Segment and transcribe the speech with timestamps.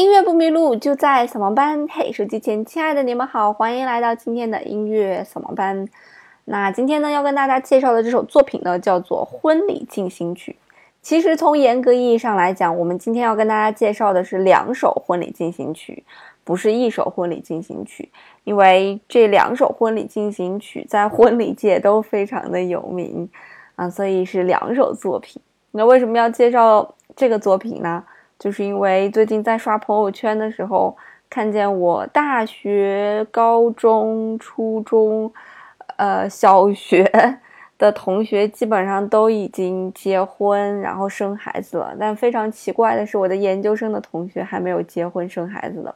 [0.00, 1.86] 音乐不迷路，就在扫盲班。
[1.86, 5.86] 嘿，手机前亲爱的你们好，欢迎来到今天的音乐扫盲班。
[6.46, 10.56] 那今天呢，要跟大家介绍的这首作品呢，叫做《婚礼进行曲》。
[11.02, 16.02] 其实从严格意义上来讲，我们今天要跟大家介绍的是两首婚礼进行曲，
[16.44, 18.08] 不是一首婚礼进行曲。
[18.44, 23.28] 因为这两首婚礼进行曲在婚礼界都非常的有名
[23.76, 25.42] 啊，所以是两首作品。
[25.72, 28.02] 那为什么要介绍这个作品呢？
[28.40, 30.96] 就是因为最近在刷朋友圈的时候，
[31.28, 35.30] 看见我大学、高中、初中，
[35.96, 37.04] 呃，小学
[37.76, 41.94] 的同学基本上都已经结婚，然后生孩子了。
[42.00, 45.94] 但非常奇怪的是，我的研究生的同学还没有结婚生孩子的。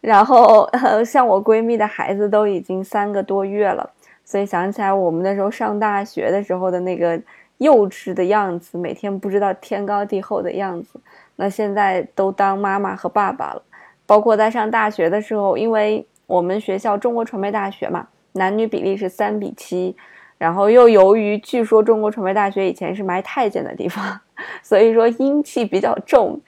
[0.00, 3.90] 然后，呃， 像我闺蜜的孩子都已经三个多月了，
[4.24, 7.20] 所以想起来我们那时候上大学的时候的那个
[7.56, 11.00] 幼稚的样子，每天不知道天高地厚的样子。
[11.40, 13.62] 那现在都当妈妈和爸爸了，
[14.06, 19.94] 包括在上大学的时候，因为我们学校中国传媒大学嘛，男女比例是三比七，
[20.36, 24.18] 然后又由于据说中国传媒大学以前是埋太监的地方，
[24.64, 26.40] 所以说阴气比较重，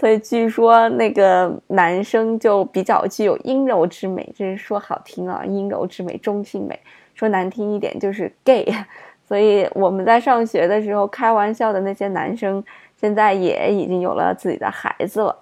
[0.00, 6.80] 所以据说那个男生就比较具有阴柔之美，这是说好听啊，阴柔之美、中性美，
[7.14, 8.66] 说难听一点就是 gay，
[9.28, 12.64] 所以我们在上学的时候开玩笑的那些男生。
[13.00, 15.38] 现在也已经有了自己的孩子了，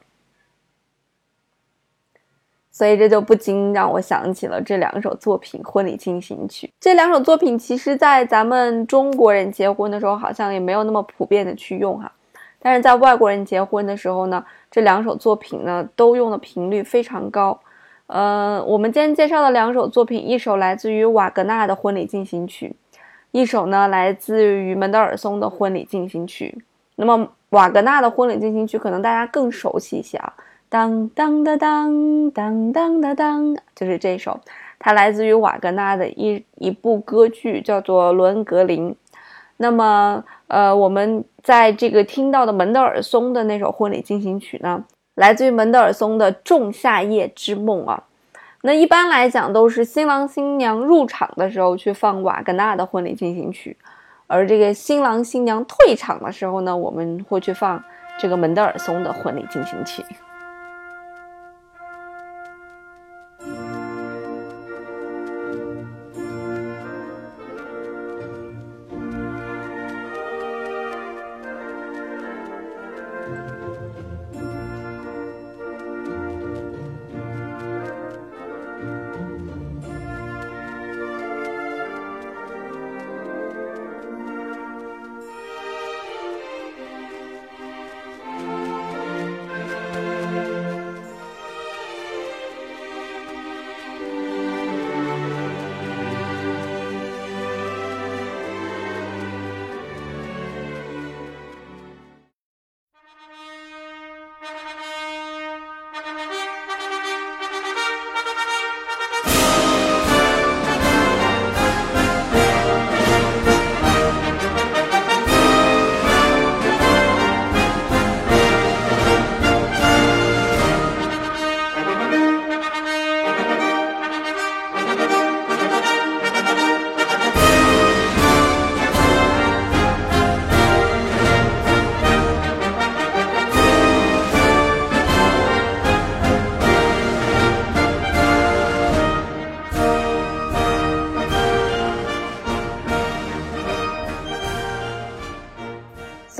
[2.71, 6.67] 所以这就不禁让我想起了这两首作品《婚礼进行曲》。
[6.79, 12.13] 这两首作品其实，在咱们中国人结婚的时候，好像也没有那么普遍的去用哈。
[12.59, 17.59] 但是在外国人结婚的时候呢，这两首作品呢，都用的频率非常高。
[18.09, 22.77] 呃，我们今天介绍的两首作品，一首来自于瓦格纳的《婚礼进行曲》，
[23.31, 26.55] 一首呢来自于门德尔松的《婚礼进行曲》。
[26.97, 27.31] 那么。
[27.51, 30.33] 瓦格纳的婚礼进行曲可能大家更熟悉一些啊，
[30.69, 34.39] 当当当当当当当当，就是这首，
[34.79, 38.91] 它来自于瓦格纳的一一部歌剧，叫做《罗恩格林》。
[39.59, 48.03] 那么，呃，我们在这个听到的门德尔松的那首婚礼进行曲呢，来自于门德尔松的《仲夏夜之梦》啊。
[48.63, 53.77] 那一般来讲，都是新郎新娘入场的时候去放瓦格纳的婚礼进行曲。
[54.27, 57.83] 而这个新郎新娘退场的时候呢，我们会去放
[58.19, 60.05] 这个门德尔松的婚礼进行曲。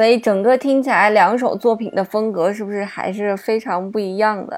[0.07, 4.57] 以整个听起来，两首作品的风格是不是还是非常不一样的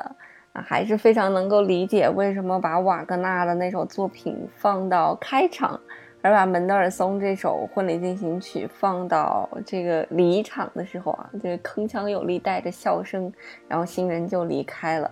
[0.53, 0.63] 啊？
[0.67, 5.81] 还是非常能够理解为什么把瓦格纳的那首作品放到开场，
[6.23, 13.33] 而把门德尔松这首婚礼进行曲放到这个离场的时候啊，这个铿锵有力，带着笑声，
[13.69, 15.11] 然后新人就离开了。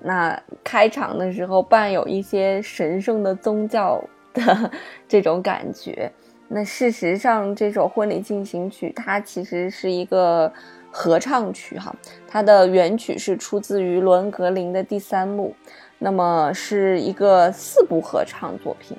[0.00, 4.02] 那开场的时候伴有一些神圣的宗教
[4.32, 4.70] 的
[5.08, 6.10] 这种感觉。
[6.48, 10.50] 那事实上，这首婚礼进行曲它其实是一个
[10.92, 11.94] 合唱曲哈，
[12.28, 15.52] 它的原曲是出自于罗恩格林的第三幕，
[15.98, 18.96] 那么是一个四部合唱作品，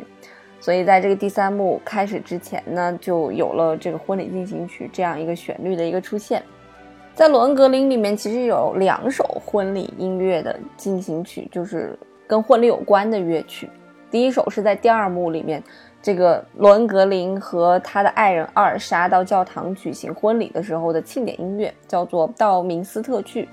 [0.60, 6.44] 所以在这个第三幕开始之前呢，就有了这个婚礼进行曲这样一个旋律的一个出现。
[7.16, 11.98] 在罗恩格林里面，其实有两首婚礼音乐的进行曲，就是
[12.28, 13.70] 跟婚礼有关的乐曲。
[14.12, 15.64] 第一首是在第二幕里面。
[16.08, 23.44] 这个罗恩格林和他的爱人阿尔莎到教堂举行婚礼的时候的庆典音乐叫做《到明斯特去》。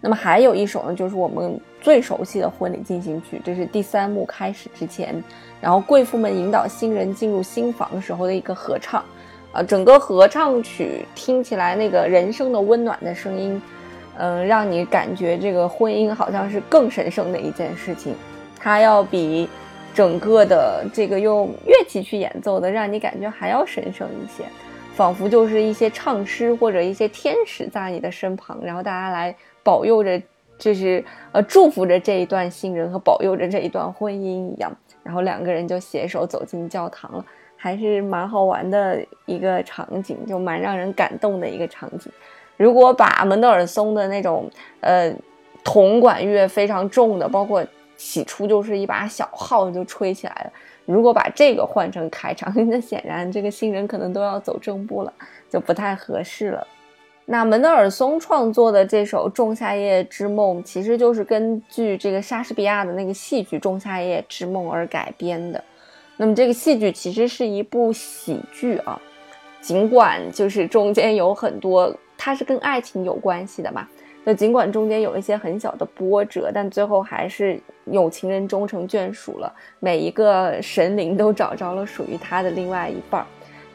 [0.00, 5.22] 那么还有一首呢，就是我们最熟悉的婚礼进行曲，这是第三幕开始之前，
[5.60, 9.04] 然后贵妇们引导新人进入新房时候的一个合唱，
[9.52, 13.60] 啊，整个合唱曲听起来那个人声的温暖的声音，
[14.16, 18.14] 嗯，让你感觉这个婚姻好像是更神圣的一件事情，
[18.58, 19.46] 它要比
[19.94, 24.44] 整个的这个用乐器去演奏的，让你感觉还要神圣一些，
[24.94, 29.34] 仿佛就是一些唱诗或者一些天使在你的身旁，然后大家来。
[29.62, 30.20] 保佑着，
[30.58, 37.22] 就是呃，祝福着这一段新人和保佑着这一段婚姻一样，然后两个人就携手走进教堂了，
[37.58, 42.10] 还是蛮好玩的一个场景，就蛮让人感动的一个场景。
[42.56, 44.50] 如果把门德尔松的那种
[44.80, 45.12] 呃
[45.62, 47.62] 铜管乐非常重的，包括
[48.00, 50.52] 起初就是一把小号就吹起来了，
[50.86, 55.12] 如果把这个换成开场， 那显然这个新人可能都要走正步了，
[55.50, 56.66] 就不太合适了。
[57.26, 65.62] 那门德尔松创作的这首《仲夏夜之梦》，其实就是根据这个莎士比亚的那个戏剧《仲夏夜之梦》而改编的。
[66.16, 68.98] 那么这个戏剧其实是一部喜剧啊，
[69.60, 73.86] 尽管就是中间有很多，它是跟爱情有关系的嘛。
[74.24, 79.52] 那尽管中间有一些很小的波折，但最后还是有情人终成眷属了。
[79.78, 83.26] 每一个神灵都找着了属于他的另外一半儿，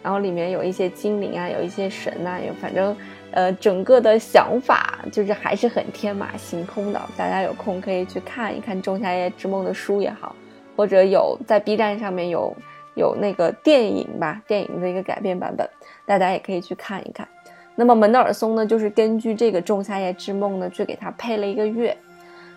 [0.04, 2.96] 然后里面有一些精灵啊，有一些神呐，有反正。
[3.32, 7.02] 呃，整个的想法就是还是很天马行空的。
[7.18, 10.34] 大家有空可以去看一看《仲夏夜之梦》的书也好，
[10.78, 12.56] 或者有在 B 站上面有
[12.96, 15.70] 有那个电影吧，电影的一个改编版本，
[16.06, 17.28] 大家也可以去看一看。
[17.76, 21.96] 那么门德尔松呢，就是根据这个《仲夏夜之梦》呢，去给他配了一个乐。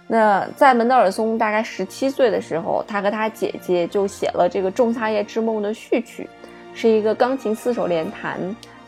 [0.07, 6.29] 那在门德尔松大概十七岁的时候，他和他姐姐就写了这个《仲夏夜之梦》的序曲，
[6.73, 8.39] 是一个钢琴四手联弹。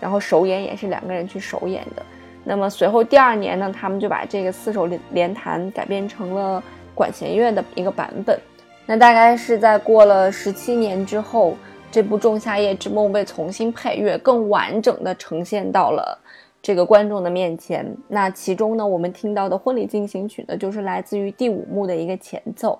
[0.00, 2.02] 然后首演也是两个人去首演的，
[2.42, 6.62] 那么随后第二年呢，他们就把这个四手联联弹改编成了
[6.94, 8.40] 管弦乐的一个版本。
[8.86, 11.54] 那大概是在过了十七年之后，
[11.90, 16.18] 这部《仲夏夜之梦》被重新配乐，更完整的呈现到了
[16.62, 17.84] 这个观众的面前。
[18.08, 22.78] 那其中呢，我们听到的婚礼进行曲呢，就是来自于第五幕的一个前奏，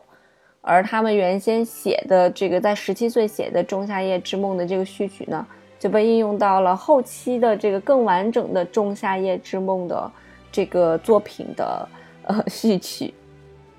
[0.61, 5.47] 而他们原先写的这个在十七岁写的《仲夏夜之梦》的这个序曲呢。
[5.81, 10.13] 就被应用到了后期的这个更完整的《仲夏夜之梦》的
[10.53, 11.89] 这个作品的
[12.25, 13.15] 呃序曲。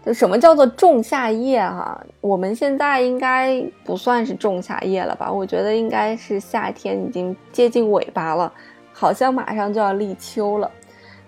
[0.05, 2.01] 就什么叫做仲夏夜哈？
[2.21, 5.31] 我们现在应该不算是仲夏夜了吧？
[5.31, 8.51] 我觉得应该是夏天已经接近尾巴了，
[8.91, 10.71] 好像马上就要立秋了。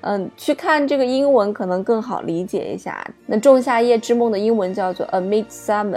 [0.02, 3.06] 嗯，去看这个英文可能更好理解一下。
[3.26, 5.92] 那《仲夏夜之梦》的英文叫做《A Midsummer》。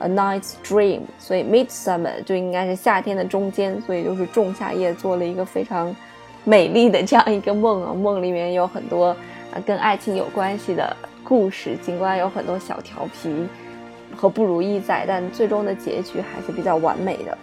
[0.00, 5.94] A night's dream，所以 midsummer 就应该是夏天的中间，所以就是仲夏夜做了一个非常
[6.42, 9.16] 美丽的这样一个梦啊，梦里面有很多
[9.52, 10.94] 啊跟爱情有关系的
[11.24, 13.48] 故事，尽管有很多小调皮
[14.14, 17.36] 和不如意在，但最终的结局还是比较完美的。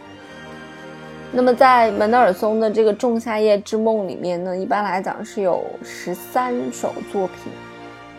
[1.31, 7.51] 那么在门德尔松的这个仲夏夜之梦里面呢，一般来讲是有十三首作品，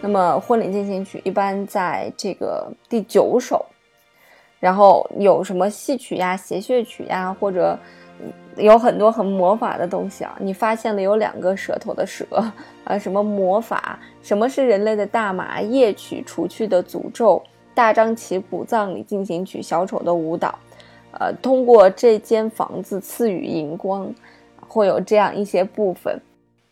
[0.01, 3.65] 那么婚礼进行曲一般在这个第九首。
[4.61, 7.77] 然后有什么戏曲呀、谐谑曲呀，或者
[8.57, 10.37] 有很多很魔法的东西啊。
[10.39, 12.25] 你发现了有两个舌头的蛇
[12.85, 13.99] 啊，什么魔法？
[14.23, 15.61] 什么是人类的大麻？
[15.61, 17.43] 夜曲除去的诅咒？
[17.75, 19.63] 大张旗鼓葬礼进行曲？
[19.63, 20.59] 小丑的舞蹈？
[21.13, 24.15] 呃，通过这间房子赐予荧光，
[24.69, 26.21] 会有这样一些部分。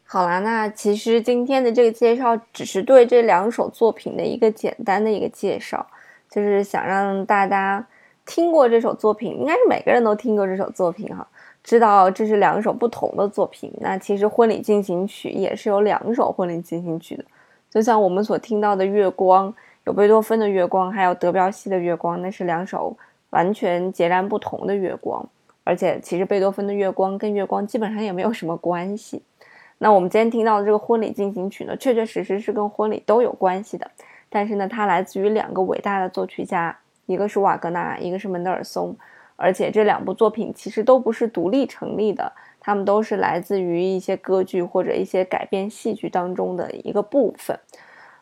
[0.04, 5.87] 好啦，那其实今天的这个介绍只是对这两首作品的一个简单的一个介绍。
[6.30, 7.84] 就是想让大家
[8.25, 11.26] 听过这首作品，应该是每个人都听过这首作品哈，
[11.70, 13.72] 知道这是两首不同的作品。
[13.78, 17.24] 那其实婚礼进行曲也是有两首婚礼进行曲的，
[17.70, 19.48] 就像我们所听到的《月光》，
[19.84, 22.96] 有贝多芬的《月光》，还有德彪西的《月光》，那是两首
[23.30, 25.22] 完全截然不同的《月光》。
[25.62, 29.22] 而且其实贝多芬的《月光》跟《月光》基本上也没有什么关系。
[29.78, 33.88] 那我们今天听到的这个婚礼进行曲呢，确确实实是跟婚礼都有关系的。
[34.28, 38.96] 但是呢，它来自于两个伟大的作曲家，一个是瓦格纳，一个是门德尔松，
[39.40, 42.30] 而且这两部作品其实都不是独立成立的，
[42.61, 47.59] 他们都是来自于一些歌剧或者一些改编戏剧当中的一个部分。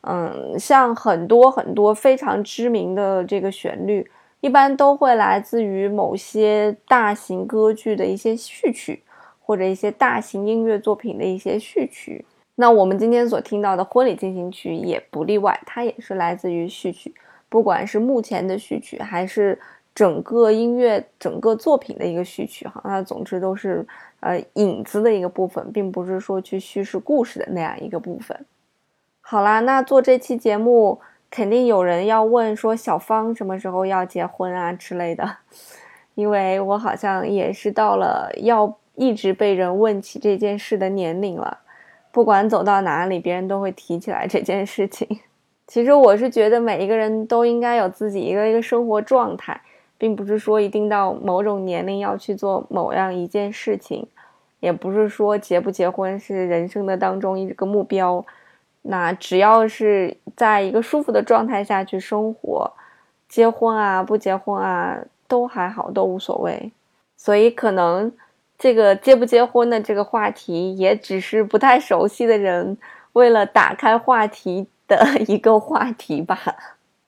[0.02, 4.08] 嗯，像很多很多非常知名的这个旋律，
[4.40, 9.02] 一般都会来自于某些大型歌剧的一些序曲，
[9.40, 12.24] 或者一些大型音乐作品的一些序曲。
[12.54, 17.12] 那我们今天所听到的婚礼进行曲也不例外，它也是来自于序曲，
[17.48, 19.58] 不管是目前的序曲，还是
[19.98, 23.84] 整个音乐整个作品的一个序曲，哈，那总之都是
[24.20, 28.46] 呃影子的一个部分，并不是说去叙事故事的那样一个部分。
[29.20, 35.38] 好啦，那做这期节目，肯定有人要问说小芳什么时候要结婚啊之类的，
[36.14, 41.58] 因为我好像也是到了要一直被人问起这件事的年龄了，
[42.12, 45.08] 不管走到哪里，别人都会提起来这件事情。
[45.66, 49.60] 其实我是觉得每一个人都应该有自己一个一个生活状态，
[49.98, 54.06] 并不是说一定到某种年龄要去做某样一件事情，
[54.60, 58.24] 也不是说结不结婚是人生的当中一个目标。
[58.82, 62.72] 那只要是在一个舒服的状态下去生活，
[63.28, 66.72] 结婚啊不结婚啊都还好，都无所谓。
[67.16, 68.10] 所以可能
[68.56, 72.78] 这个结不结婚的这个话题，也只是不太熟悉的人
[73.14, 76.38] 为了打开话题的一个话题吧。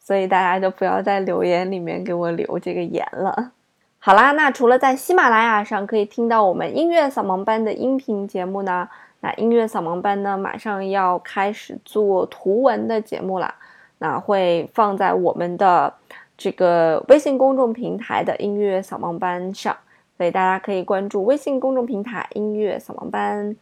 [0.01, 3.53] 所以大家就不要在留言里面给我留这个言了。
[3.99, 8.89] 好啦，那除了在喜马拉雅上可以听到我们音乐扫盲班的音频节目呢？
[9.21, 13.55] 那音乐扫盲班呢，马上要开始做图文的节目了，
[13.99, 15.93] 那会放在我们的
[16.39, 19.77] 这个微信公众平台的音乐扫盲班上，
[20.17, 23.55] 所以大家可以关注微信公众平台音乐扫盲班。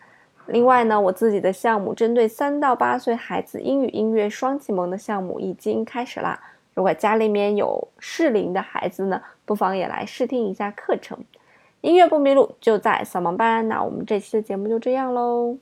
[0.49, 6.41] 另外呢，我自己的项目针对三到八岁孩子英语音乐双启蒙的项目已经开始啦。
[6.75, 11.19] 如果家里面有适龄的孩子呢，不妨也来试听一下课程。
[11.83, 13.69] 音乐不迷路，就在扫盲班。
[13.69, 15.59] 那我们这期的节目就这样喽。